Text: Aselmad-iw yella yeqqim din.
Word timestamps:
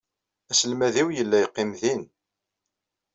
Aselmad-iw 0.51 1.07
yella 1.17 1.37
yeqqim 1.39 1.71
din. 1.81 2.03